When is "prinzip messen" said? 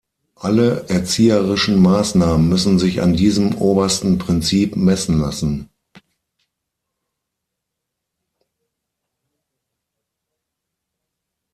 4.17-5.19